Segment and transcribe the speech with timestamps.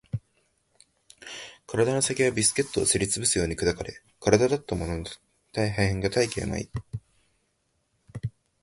[1.67, 5.19] 体の先がビスケットをすり潰すように砕かれ、体だったものの破
[5.53, 6.69] 片が大気に舞い